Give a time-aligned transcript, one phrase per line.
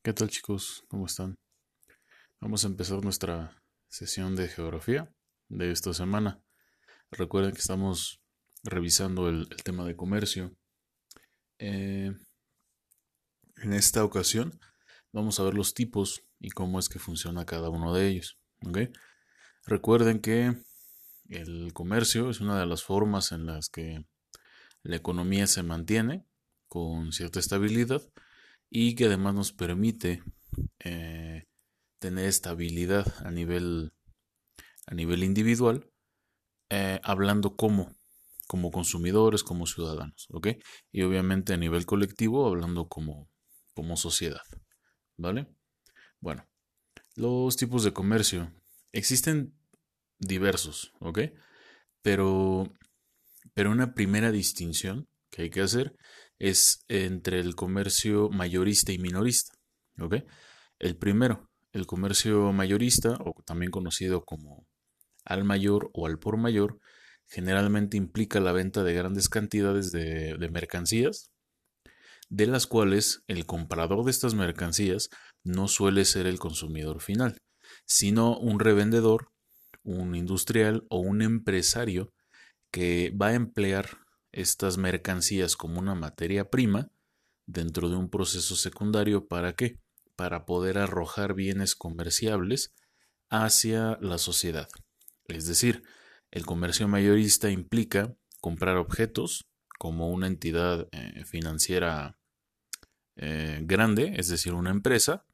[0.00, 0.84] ¿Qué tal chicos?
[0.88, 1.36] ¿Cómo están?
[2.40, 5.12] Vamos a empezar nuestra sesión de geografía
[5.48, 6.40] de esta semana.
[7.10, 8.20] Recuerden que estamos
[8.62, 10.56] revisando el, tema de comercio.
[11.58, 12.12] Eh,
[13.56, 14.60] en esta ocasión
[15.12, 18.38] vamos a ver los tipos y cómo es que funciona cada uno de ellos.
[19.66, 20.62] Recuerden que
[21.28, 24.06] el comercio es una de las formas en las que
[24.84, 26.24] la economía se mantiene
[26.68, 28.00] con cierta estabilidad
[28.70, 30.22] y que además nos permite
[30.80, 31.44] eh,
[31.98, 33.92] tener estabilidad a nivel,
[34.86, 35.90] a nivel individual,
[36.70, 37.96] eh, hablando como,
[38.46, 40.48] como consumidores, como ciudadanos, ¿ok?
[40.92, 43.28] Y obviamente a nivel colectivo, hablando como,
[43.74, 44.42] como sociedad,
[45.16, 45.46] ¿vale?
[46.20, 46.46] Bueno,
[47.14, 48.52] los tipos de comercio
[48.92, 49.54] existen
[50.18, 51.20] diversos, ¿ok?
[52.02, 52.72] Pero,
[53.54, 55.96] pero una primera distinción que hay que hacer
[56.38, 59.52] es entre el comercio mayorista y minorista.
[60.00, 60.16] ¿ok?
[60.78, 64.66] El primero, el comercio mayorista, o también conocido como
[65.24, 66.78] al mayor o al por mayor,
[67.26, 71.30] generalmente implica la venta de grandes cantidades de, de mercancías,
[72.30, 75.10] de las cuales el comprador de estas mercancías
[75.44, 77.38] no suele ser el consumidor final,
[77.84, 79.30] sino un revendedor,
[79.82, 82.12] un industrial o un empresario
[82.70, 83.98] que va a emplear
[84.32, 86.90] estas mercancías como una materia prima
[87.46, 89.80] dentro de un proceso secundario para qué?
[90.16, 92.74] Para poder arrojar bienes comerciables
[93.30, 94.68] hacia la sociedad.
[95.26, 95.82] Es decir,
[96.30, 102.18] el comercio mayorista implica comprar objetos como una entidad eh, financiera
[103.16, 105.24] eh, grande, es decir, una empresa,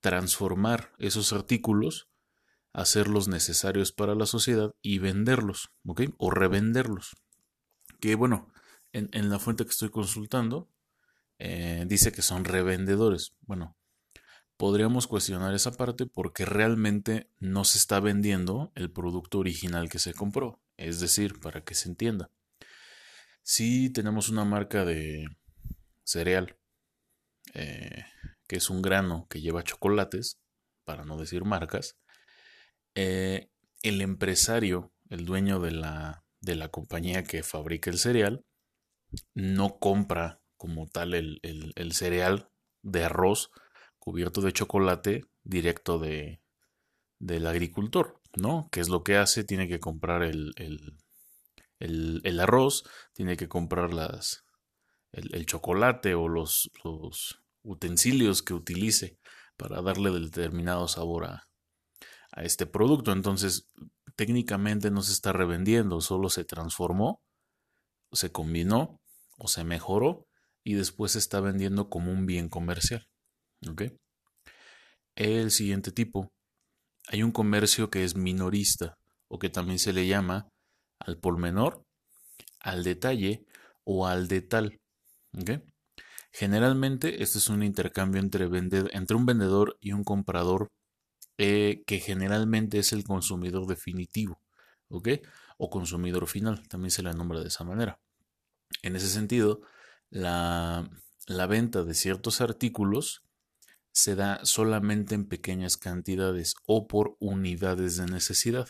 [0.00, 2.08] transformar esos artículos,
[2.72, 6.02] hacerlos necesarios para la sociedad y venderlos, ¿ok?
[6.18, 7.14] O revenderlos
[8.00, 8.50] que bueno,
[8.92, 10.70] en, la fuente que estoy consultando,
[11.38, 13.34] eh, dice que son revendedores.
[13.40, 13.76] Bueno,
[14.56, 20.14] podríamos cuestionar esa parte porque realmente no se está vendiendo el producto original que se
[20.14, 20.60] compró.
[20.76, 22.30] Es decir, para que se entienda.
[23.42, 25.26] Si tenemos una marca de
[26.04, 26.56] cereal,
[27.54, 28.04] eh,
[28.46, 30.38] que es un grano que lleva chocolates,
[30.84, 31.96] para no decir marcas,
[32.94, 33.50] eh,
[33.82, 38.44] el empresario, el dueño de la, de la compañía que fabrica el cereal
[39.34, 42.48] no compra como tal el, cereal
[42.82, 43.50] de arroz
[43.98, 46.40] cubierto de chocolate directo de,
[47.18, 48.68] del agricultor, ¿no?
[48.70, 49.42] ¿Qué es lo que hace?
[49.42, 50.52] Tiene que comprar el,
[51.80, 54.44] el, arroz, tiene que comprar las,
[55.10, 59.18] el, chocolate o los, los, utensilios que utilice
[59.56, 61.48] para darle determinado sabor a,
[62.30, 63.10] a este producto.
[63.10, 63.68] Entonces,
[64.16, 67.20] técnicamente no se está revendiendo, solo se transformó,
[68.12, 69.00] se combinó
[69.38, 70.26] o se mejoró
[70.64, 73.06] y después se está vendiendo como un bien comercial.
[75.14, 76.32] El siguiente tipo,
[77.08, 80.48] hay un comercio que es minorista o que también se le llama
[80.98, 81.84] al por menor,
[82.60, 83.44] al detalle
[83.84, 84.80] o al detal.
[86.32, 90.70] Generalmente este es un intercambio entre un vendedor y un comprador
[91.38, 94.40] eh, que generalmente es el consumidor definitivo,
[94.88, 95.08] ¿ok?
[95.58, 98.00] O consumidor final, también se le nombra de esa manera.
[98.82, 99.60] En ese sentido,
[100.10, 100.90] la,
[101.26, 103.22] la venta de ciertos artículos
[103.92, 108.68] se da solamente en pequeñas cantidades o por unidades de necesidad.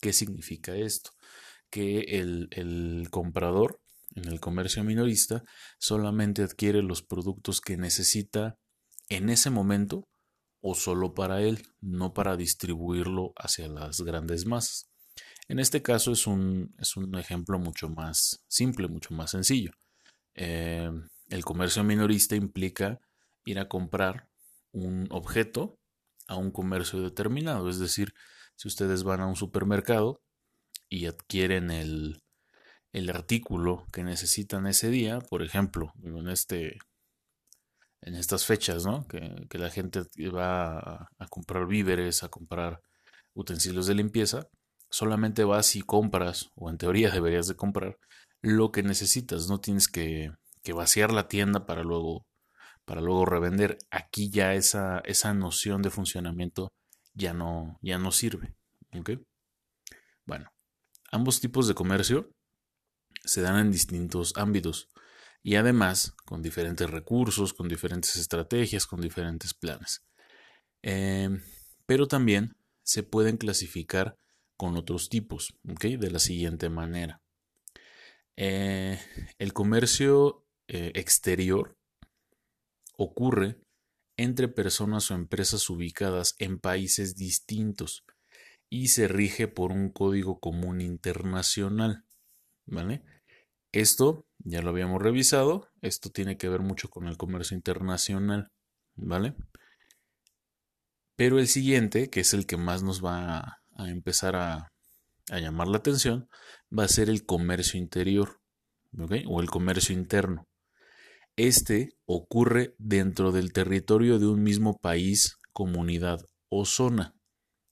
[0.00, 1.10] ¿Qué significa esto?
[1.68, 3.80] Que el, el, comprador
[4.14, 5.42] en el comercio minorista
[5.78, 8.56] solamente adquiere los productos que necesita
[9.08, 10.08] en ese momento
[10.62, 14.88] o solo para él, no para distribuirlo hacia las grandes masas.
[15.48, 19.72] En este caso es un, es un ejemplo mucho más simple, mucho más sencillo.
[20.34, 20.90] Eh,
[21.28, 23.00] el comercio minorista implica
[23.44, 24.28] ir a comprar
[24.70, 25.78] un objeto
[26.28, 27.68] a un comercio determinado.
[27.68, 28.14] Es decir,
[28.56, 30.22] si ustedes van a un supermercado
[30.88, 32.22] y adquieren el,
[32.92, 36.78] el artículo que necesitan ese día, por ejemplo, en este
[38.02, 39.06] en estas fechas, ¿no?
[39.06, 40.02] Que, la gente
[40.34, 42.80] va a, comprar víveres, a comprar
[43.34, 44.48] utensilios de limpieza,
[44.90, 47.96] solamente vas y compras, o en teoría deberías de comprar,
[48.42, 50.32] lo que necesitas, no tienes que,
[50.74, 52.26] vaciar la tienda para luego,
[52.84, 53.78] para luego revender.
[53.90, 56.72] Aquí ya esa, esa noción de funcionamiento
[57.14, 58.54] ya no, ya no sirve.
[60.26, 60.50] Bueno,
[61.10, 62.30] ambos tipos de comercio
[63.24, 64.88] se dan en distintos ámbitos
[65.42, 70.04] y además con diferentes recursos, con diferentes estrategias, con diferentes planes.
[70.82, 71.42] Em,
[71.86, 74.18] pero también se pueden clasificar
[74.56, 77.20] con otros tipos, De la siguiente manera.
[78.36, 79.00] Eh,
[79.38, 81.76] el comercio eh, exterior
[82.96, 83.58] ocurre
[84.16, 88.04] entre personas o empresas ubicadas en países distintos
[88.70, 92.04] y se rige por un código común internacional.
[92.64, 93.02] ¿Vale?
[93.72, 98.50] Esto ya lo habíamos revisado, esto tiene que ver mucho con el comercio internacional,
[98.94, 99.34] ¿vale?
[101.16, 104.72] Pero el siguiente, que es el que más nos va a, empezar a,
[105.30, 106.28] a, llamar la atención,
[106.76, 108.40] va a ser el comercio interior,
[108.98, 109.12] ¿ok?
[109.28, 110.48] O el comercio interno.
[111.36, 117.14] Este ocurre dentro del territorio de un mismo país, comunidad o zona,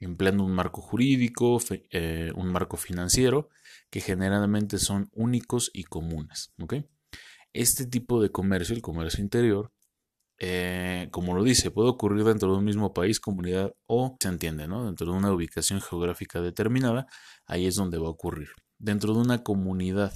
[0.00, 1.58] empleando un marco jurídico,
[1.90, 3.48] eh, un marco financiero,
[3.90, 6.52] que generalmente son únicos y comunes.
[7.52, 9.72] Este tipo de comercio, el comercio interior,
[10.38, 14.68] eh, como lo dice, puede ocurrir dentro de un mismo país, comunidad o, se entiende,
[14.68, 14.84] ¿no?
[14.84, 17.06] dentro de una ubicación geográfica determinada,
[17.46, 18.48] ahí es donde va a ocurrir.
[18.78, 20.12] Dentro de una comunidad,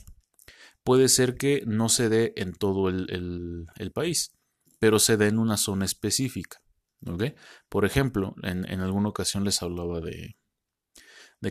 [0.84, 4.32] puede ser que no se dé en todo el, país,
[4.78, 6.58] pero se dé en una zona específica.
[7.68, 10.36] Por ejemplo, en, alguna ocasión les hablaba de,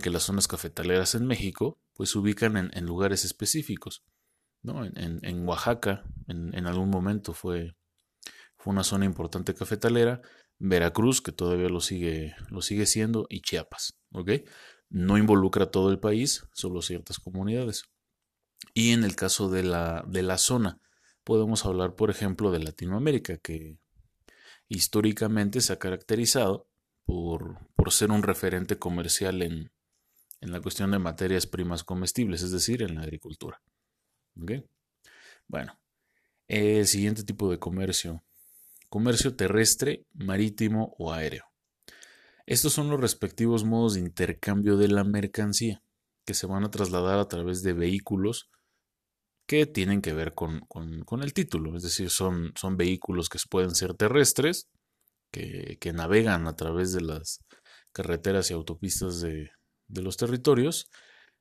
[0.01, 4.03] que las zonas cafetaleras en México pues se ubican en, lugares específicos.
[4.61, 4.85] ¿no?
[4.85, 7.75] En, Oaxaca, en, algún momento fue,
[8.65, 10.21] una zona importante cafetalera,
[10.59, 13.97] Veracruz, que todavía lo sigue, lo sigue siendo, y Chiapas.
[14.89, 17.83] No involucra todo el país, solo ciertas comunidades.
[18.73, 20.79] Y en el caso de la, de la zona,
[21.23, 23.77] podemos hablar, por ejemplo, de Latinoamérica, que
[24.69, 26.67] históricamente se ha caracterizado
[27.05, 29.71] por, por ser un referente comercial en,
[30.41, 33.61] en, la cuestión de materias primas comestibles, es decir, en la agricultura.
[35.47, 35.77] Bueno,
[36.47, 38.23] el siguiente tipo de comercio,
[38.89, 41.45] comercio terrestre, marítimo o aéreo.
[42.45, 45.83] Estos son los respectivos modos de intercambio de la mercancía
[46.25, 48.49] que se van a trasladar a través de vehículos
[49.49, 50.61] que tienen que ver con,
[51.23, 54.69] el título, es decir, son, son, vehículos que pueden ser terrestres,
[55.31, 57.39] que, navegan a través de las
[57.91, 59.49] carreteras y autopistas de,
[59.87, 60.91] los territorios,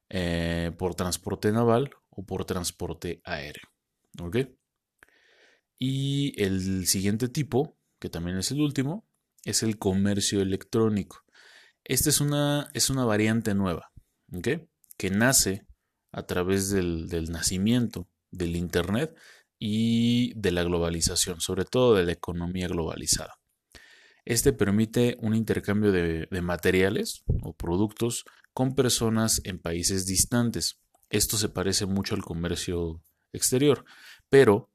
[0.09, 3.69] eh, por transporte naval o por transporte aéreo.
[5.79, 9.07] Y el siguiente tipo, que también es el último,
[9.45, 11.27] es el comercio electrónico.
[11.85, 13.93] Esta es una, es una variante nueva
[14.97, 15.68] que nace
[16.13, 19.15] a través del, nacimiento del Internet
[19.59, 23.39] y de la globalización, sobre todo de la economía globalizada.
[24.25, 30.81] Este permite un intercambio de, materiales o productos con personas en países distantes.
[31.11, 33.01] Esto se parece mucho al comercio
[33.33, 33.85] exterior,
[34.29, 34.71] pero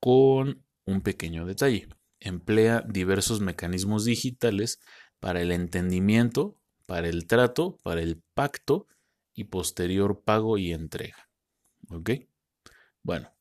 [0.00, 1.88] con un pequeño detalle.
[2.20, 4.80] Emplea diversos mecanismos digitales
[5.18, 6.56] para el entendimiento,
[6.86, 8.86] para el trato, para el pacto
[9.34, 11.28] y posterior pago y entrega.
[11.88, 12.10] ¿Ok?
[13.02, 13.32] Bueno,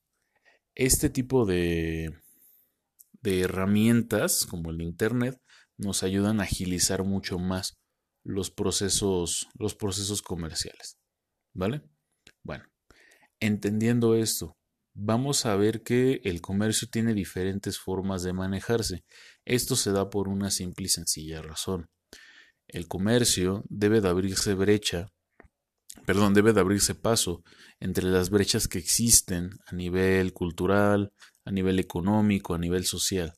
[0.76, 2.16] este tipo de,
[3.22, 5.42] de herramientas como el Internet
[5.78, 7.78] nos ayudan a agilizar mucho más
[8.24, 10.98] los procesos, los procesos comerciales.
[11.54, 11.82] ¿Vale?
[12.44, 12.66] Bueno,
[13.40, 14.58] entendiendo esto,
[14.94, 19.04] vamos a ver que el comercio tiene diferentes formas de manejarse.
[19.46, 21.90] Esto se da por una simple y sencilla razón.
[22.68, 25.12] El comercio debe de abrirse brecha
[26.10, 27.44] perdón, debe de abrirse paso
[27.80, 31.14] entre las brechas que existen a nivel cultural,
[31.46, 33.36] a nivel económico, a nivel social,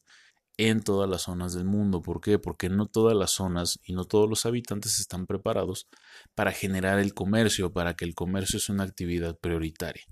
[0.55, 2.01] en todas las zonas del mundo.
[2.01, 2.39] ¿Por qué?
[2.39, 5.89] Porque no todas las zonas y no todos los habitantes están preparados
[6.33, 10.05] para generar el comercio, para que el comercio sea una actividad prioritaria.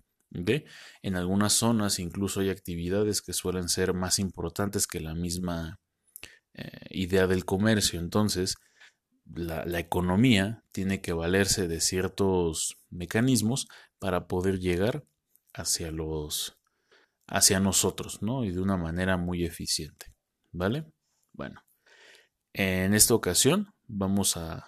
[1.02, 5.80] En algunas zonas incluso hay actividades que suelen ser más importantes que la misma
[6.56, 8.02] eh, idea del comercio.
[8.02, 8.56] Entonces,
[9.36, 13.68] la, economía tiene que valerse de ciertos mecanismos
[14.00, 15.06] para poder llegar
[15.54, 16.58] hacia los
[17.28, 18.44] hacia nosotros, ¿no?
[18.44, 20.16] Y de una manera muy eficiente,
[20.52, 20.86] ¿vale?
[21.32, 21.62] Bueno,
[22.54, 24.68] en esta ocasión vamos a,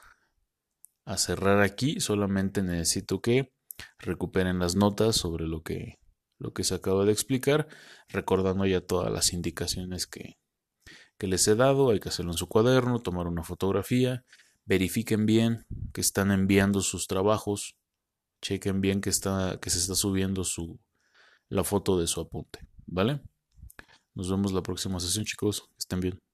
[1.06, 2.00] a cerrar aquí.
[2.00, 3.52] Solamente necesito que
[3.98, 5.98] recuperen las notas sobre lo que,
[6.38, 7.68] lo que se acaba de explicar,
[8.10, 10.38] recordando ya todas las indicaciones que,
[11.18, 11.90] que les he dado.
[11.90, 14.24] Hay que hacerlo en su cuaderno, tomar una fotografía
[14.72, 17.76] verifiquen bien que están enviando sus trabajos,
[18.42, 20.80] chequen bien que, está, que se está subiendo su,
[21.50, 23.20] la foto de su apunte, ¿vale?
[24.16, 25.70] Nos vemos la próxima sesión, chicos.
[25.78, 26.31] Estén bien.